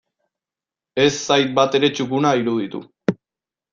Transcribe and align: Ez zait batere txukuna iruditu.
Ez 1.03 1.11
zait 1.27 1.53
batere 1.59 1.91
txukuna 1.99 2.33
iruditu. 2.41 2.83